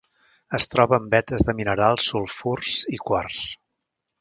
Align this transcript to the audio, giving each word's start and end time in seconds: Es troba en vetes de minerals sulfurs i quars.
Es 0.57 0.65
troba 0.69 0.99
en 1.01 1.05
vetes 1.11 1.45
de 1.49 1.55
minerals 1.59 2.09
sulfurs 2.13 2.73
i 2.99 3.03
quars. 3.11 3.39